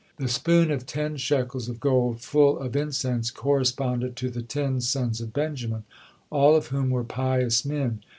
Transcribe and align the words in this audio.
The 0.17 0.27
spoon 0.27 0.71
of 0.71 0.87
then 0.87 1.15
shekels 1.17 1.69
of 1.69 1.79
gold 1.79 2.21
full 2.21 2.57
of 2.57 2.75
incense 2.75 3.29
corresponded 3.29 4.15
to 4.15 4.31
the 4.31 4.41
ten 4.41 4.81
sons 4.81 5.21
of 5.21 5.31
Benjamin, 5.31 5.83
all 6.31 6.55
of 6.55 6.69
whom 6.69 6.89
were 6.89 7.03
pious 7.03 7.63
men. 7.63 8.01